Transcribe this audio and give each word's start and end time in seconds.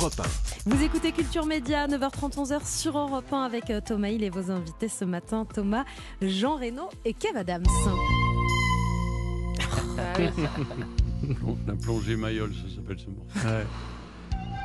Europe 0.00 0.22
Vous 0.64 0.82
écoutez 0.82 1.12
Culture 1.12 1.44
Média, 1.44 1.86
9h30, 1.86 2.36
11h 2.36 2.66
sur 2.66 2.96
Europe 2.96 3.30
1 3.30 3.42
avec 3.42 3.68
euh, 3.68 3.82
Thomas 3.84 4.08
Hill 4.08 4.24
et 4.24 4.30
vos 4.30 4.50
invités 4.50 4.88
ce 4.88 5.04
matin, 5.04 5.44
Thomas, 5.44 5.84
Jean 6.22 6.56
Reno 6.56 6.88
et 7.04 7.12
Kev 7.12 7.36
Adams. 7.36 7.66
La 11.66 11.74
plongée 11.74 12.16
Mayol, 12.16 12.50
ça 12.54 12.74
s'appelle 12.74 12.98
ce 12.98 13.10
morceau. 13.10 13.66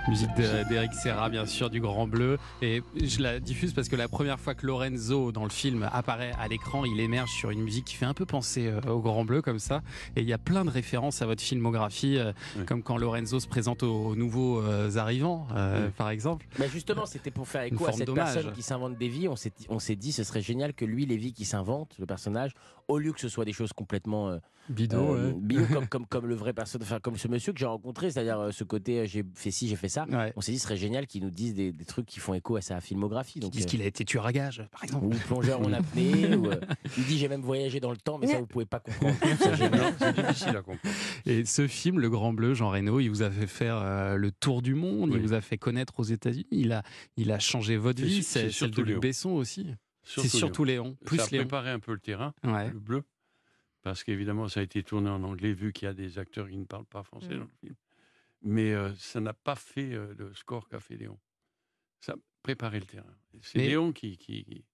Musique 0.08 0.34
de- 0.38 0.70
d'Eric 0.70 0.94
Serra, 0.94 1.30
bien 1.30 1.48
sûr, 1.48 1.72
du 1.72 1.80
Grand 1.82 2.06
Bleu. 2.08 2.38
Et 2.62 2.84
je 2.96 3.22
la 3.22 3.40
diffuse 3.40 3.74
parce 3.74 3.90
que 3.90 3.96
la 3.96 4.08
première 4.08 4.40
fois 4.40 4.54
que 4.54 4.66
Lorenzo, 4.68 5.32
dans 5.32 5.44
le 5.44 5.50
film, 5.50 5.90
apparaît 5.92 6.32
à 6.40 6.48
l'écran, 6.48 6.86
il 6.86 7.00
émerge 7.00 7.32
sur 7.32 7.50
une 7.50 7.62
musique 7.64 7.86
qui 7.86 7.96
fait 7.96 8.06
un 8.06 8.14
peu 8.14 8.26
penser 8.26 8.68
euh, 8.68 8.82
au 8.92 9.00
Grand 9.00 9.26
Bleu, 9.26 9.42
comme 9.42 9.58
ça. 9.58 9.82
Et 10.16 10.22
il 10.22 10.28
y 10.28 10.34
a 10.34 10.38
plein 10.38 10.64
de 10.64 10.70
références 10.70 11.24
à 11.24 11.26
votre 11.26 11.42
filmographie, 11.42 12.18
euh, 12.20 12.34
Oui. 12.56 12.66
comme 12.66 12.84
quand 12.84 12.98
Lorenzo 12.98 13.40
se 13.40 13.48
présente 13.48 13.82
aux, 13.82 14.10
aux 14.10 14.16
nouveaux 14.16 14.62
euh, 14.62 14.96
arrivants, 14.98 15.48
Oui. 15.56 15.90
par 15.98 16.12
exemple. 16.12 16.46
Bah 16.60 16.66
justement, 16.68 17.08
c'était 17.08 17.32
pour 17.32 17.48
faire 17.48 17.64
écho 17.64 17.88
à 17.88 17.92
cette 17.92 18.14
personne 18.14 18.52
qui 18.54 18.62
s'invente 18.62 18.98
des 19.00 19.08
vies. 19.10 19.28
On 19.28 19.36
s'est 19.36 19.52
on 19.70 19.80
s'est 19.80 19.96
dit, 19.96 20.12
ce 20.12 20.24
serait 20.24 20.42
génial 20.42 20.74
que 20.76 20.86
lui, 20.86 21.08
les 21.08 21.18
vies 21.18 21.34
qui 21.34 21.46
s'invente, 21.46 21.96
le 21.98 22.06
personnage, 22.06 22.52
au 22.88 23.00
lieu 23.00 23.12
que 23.12 23.20
ce 23.20 23.30
soit 23.30 23.46
des 23.46 23.54
choses 23.54 23.74
complètement 23.74 24.30
euh, 24.30 24.38
Bido, 24.70 24.98
euh, 24.98 25.28
ouais. 25.32 25.34
bidons, 25.40 25.66
comme, 25.74 25.88
comme, 25.90 26.06
comme 26.08 26.26
le 26.28 26.36
vrai 26.36 26.54
personnage, 26.54 26.88
enfin, 26.88 27.00
comme 27.00 27.18
ce 27.18 27.28
monsieur 27.28 27.54
que 27.54 27.60
j'ai 27.60 27.66
rencontré, 27.66 28.12
c'est-à-dire 28.12 28.50
ce 28.52 28.64
côté 28.64 29.06
j'ai 29.08 29.24
fait 29.36 29.52
ci, 29.52 29.68
j'ai 29.68 29.76
fait 29.76 29.90
ça. 29.90 29.95
Ouais. 30.04 30.34
On 30.36 30.42
s'est 30.42 30.52
dit, 30.52 30.60
ce 30.60 30.66
serait 30.66 30.78
génial 30.78 31.08
qu'il 31.08 31.24
nous 31.24 31.30
dise 31.32 31.54
des, 31.54 31.72
des 31.72 31.86
trucs 31.86 32.06
qui 32.06 32.20
font 32.20 32.34
écho 32.34 32.56
à 32.58 32.62
sa 32.62 32.82
filmographie. 32.82 33.40
Ils 33.40 33.42
Donc, 33.42 33.52
disent 33.54 33.66
euh, 33.66 33.70
qu'il 33.70 33.82
a 33.82 33.86
été 33.86 34.04
tueur 34.06 34.26
à 34.26 34.34
gage, 34.34 34.64
par 34.72 34.84
exemple. 34.84 35.06
ou 35.06 35.10
plongeur 35.10 35.62
en 35.62 35.72
apnée. 35.74 36.36
ou, 36.36 36.48
euh, 36.48 36.60
il 36.98 37.06
dit, 37.06 37.18
j'ai 37.18 37.28
même 37.30 37.42
voyagé 37.42 37.80
dans 37.80 37.92
le 37.92 37.98
temps, 37.98 38.18
mais 38.18 38.28
ça, 38.28 38.40
vous 38.40 38.48
pouvez 38.48 38.66
pas 38.66 38.80
comprendre. 38.80 39.16
C'est 40.00 40.16
difficile 40.28 40.50
à 40.58 40.62
comprendre. 40.62 40.96
Et 41.26 41.46
ce 41.46 41.68
film, 41.68 42.00
Le 42.00 42.10
Grand 42.10 42.34
Bleu, 42.34 42.54
Jean 42.54 42.70
Reno, 42.70 43.00
il 43.00 43.08
vous 43.10 43.24
a 43.24 43.32
fait 43.32 43.48
faire 43.48 43.78
euh, 43.78 44.16
le 44.18 44.32
tour 44.32 44.62
du 44.62 44.76
monde, 44.76 45.12
il 45.14 45.22
vous 45.22 45.34
a 45.34 45.42
fait 45.42 45.58
connaître 45.58 46.00
aux 46.00 46.04
États-Unis, 46.04 46.46
il 46.52 46.72
a, 46.74 46.84
il 47.18 47.32
a 47.32 47.40
changé 47.40 47.78
votre 47.78 48.00
C'est 48.02 48.06
vie, 48.06 48.24
c'est 48.24 48.40
celle 48.42 48.52
surtout 48.54 48.82
de 48.82 48.88
Luc. 48.94 49.02
Besson 49.02 49.30
aussi. 49.32 49.68
C'est 50.04 50.28
Surtout 50.28 50.64
Léon, 50.66 50.96
plus 51.04 51.18
ça 51.18 51.24
a 51.24 51.30
Léon. 51.30 51.42
préparé 51.44 51.72
un 51.72 51.80
peu 51.80 51.92
le 51.94 52.00
terrain, 52.00 52.34
Ouais. 52.44 52.70
le 52.72 52.78
bleu, 52.80 53.04
parce 53.82 54.04
qu'évidemment, 54.04 54.48
ça 54.48 54.60
a 54.60 54.64
été 54.64 54.84
tourné 54.84 55.10
en 55.10 55.24
anglais, 55.24 55.52
vu 55.54 55.74
qu'il 55.74 55.88
y 55.88 55.90
a 55.90 55.94
des 55.96 56.20
acteurs 56.20 56.48
qui 56.48 56.58
ne 56.58 56.66
parlent 56.66 56.86
pas 56.86 57.02
français 57.04 57.28
Mm. 57.34 57.38
dans 57.40 57.44
le 57.46 57.50
film. 57.60 57.74
Mais 58.42 58.74
euh, 58.74 58.94
ça 58.96 59.20
n'a 59.20 59.34
pas 59.34 59.56
fait 59.56 59.94
euh, 59.94 60.14
le 60.18 60.34
score 60.34 60.68
qu'a 60.68 60.80
fait 60.80 60.98
Léon. 60.98 61.18
Ça 62.00 62.14
a 62.14 62.16
préparé 62.44 62.80
le 62.80 62.86
terrain. 62.86 63.06
C'est 63.42 63.58
Mais- 63.60 63.68
Léon 63.70 63.92
qui, 63.92 64.18
qui- 64.18 64.44
qui- 64.46 64.66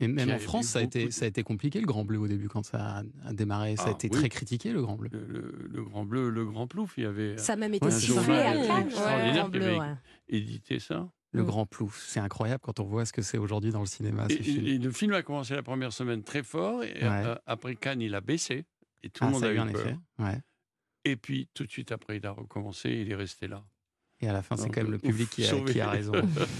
Et 0.00 0.08
même 0.08 0.30
en 0.30 0.38
France, 0.38 0.66
ça 0.66 0.80
a, 0.80 0.82
été, 0.82 1.06
de- 1.06 1.10
ça 1.10 1.24
a 1.24 1.28
été 1.28 1.42
compliqué 1.44 1.80
le 1.80 1.86
Grand 1.86 2.04
Bleu 2.04 2.18
au 2.18 2.26
début 2.26 2.48
quand 2.48 2.64
ça 2.66 2.98
a, 2.98 3.02
a 3.26 3.32
démarré. 3.32 3.76
Ça 3.76 3.84
a 3.84 3.88
Ah, 3.88 3.92
été 3.92 4.08
oui. 4.10 4.18
très 4.18 4.28
critiqué 4.28 4.72
le 4.72 4.82
Grand 4.82 4.96
Bleu. 4.96 5.08
le, 5.12 5.24
le- 5.24 5.68
le 5.70 5.84
grand 5.84 6.04
bleu, 6.04 6.30
le 6.30 6.44
grand 6.46 6.66
plouf, 6.66 6.94
il 6.98 7.04
y 7.04 7.06
avait 7.06 7.38
Ça 7.38 7.52
a 7.52 7.56
même 7.56 7.74
été 7.74 7.90
sifflé 7.90 8.34
à 8.34 8.54
Cannes. 8.54 8.90
en 9.38 9.44
qui 9.44 9.50
bleu, 9.50 9.64
avait- 9.66 9.78
ouais. 9.78 9.94
édité 10.28 10.78
ça. 10.80 11.08
Le. 11.32 11.42
Grand 11.44 11.66
Plouf, 11.66 12.00
c'est 12.06 12.20
incroyable 12.20 12.60
quand 12.62 12.78
on 12.78 12.84
voit 12.84 13.04
ce 13.04 13.12
que 13.12 13.20
c'est 13.22 13.38
aujourd'hui 13.38 13.72
dans 13.72 13.80
le 13.80 13.86
cinéma. 13.86 14.26
Et, 14.30 14.34
et- 14.34 14.78
le 14.78 14.90
film 14.92 15.12
a 15.14 15.22
commencé 15.22 15.54
la 15.54 15.64
première 15.64 15.92
semaine 15.92 16.22
très 16.22 16.42
fort, 16.44 16.84
et 16.84 16.92
Ouais. 16.92 17.02
euh, 17.26 17.34
après 17.46 17.74
Cannes, 17.74 18.00
il 18.00 18.14
a 18.14 18.20
baissé, 18.20 18.64
et 19.02 19.10
tout 19.10 19.24
Ah, 19.24 19.26
le 19.26 19.32
monde 19.32 19.40
ça 19.40 19.46
a 19.46 19.50
a 19.50 19.52
eu 19.52 19.56
eu 19.56 19.58
un 19.60 19.66
peur. 19.66 19.80
effet. 19.86 20.38
Et 21.04 21.16
puis, 21.16 21.48
tout 21.54 21.64
de 21.64 21.70
suite 21.70 21.92
après, 21.92 22.16
il 22.16 22.26
a 22.26 22.30
recommencé, 22.30 22.90
il 22.90 23.10
est 23.10 23.14
resté 23.14 23.46
là. 23.46 23.62
Et 24.20 24.28
à 24.28 24.32
la 24.32 24.42
fin, 24.42 24.56
c'est 24.56 24.70
quand 24.70 24.82
même 24.82 24.90
le 24.90 24.96
ouf, 24.96 25.02
public 25.02 25.28
qui 25.28 25.44
a, 25.44 25.50
sauvé. 25.50 25.72
qui 25.72 25.80
a 25.80 25.90
raison. 25.90 26.12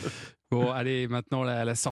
bon, 0.50 0.70
allez, 0.70 1.08
maintenant 1.08 1.42
la, 1.42 1.64
la 1.64 1.74
sortie. 1.74 1.82